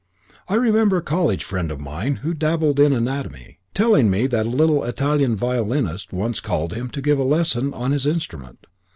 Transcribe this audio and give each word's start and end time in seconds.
I 0.47 0.55
remember 0.55 0.97
a 0.97 1.03
college 1.03 1.43
friend 1.43 1.69
of 1.69 1.79
mine, 1.79 2.15
who 2.25 2.33
dabbled 2.33 2.79
in 2.79 2.91
anatomy, 2.91 3.59
telling 3.75 4.09
me 4.09 4.25
that 4.25 4.47
a 4.47 4.49
little 4.49 4.83
Italian 4.83 5.35
violinist 5.35 6.11
once 6.11 6.39
called 6.39 6.73
on 6.73 6.79
him 6.79 6.89
to 6.89 7.03
give 7.03 7.19
a 7.19 7.23
lesson 7.23 7.71
on 7.75 7.91
his 7.91 8.07
instrument. 8.07 8.65